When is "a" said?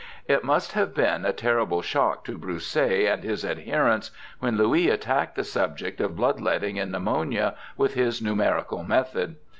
1.25-1.31